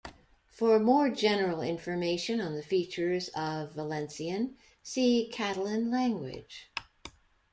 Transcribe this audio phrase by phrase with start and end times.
[0.49, 6.71] For more general information on the features of Valencian, see Catalan language.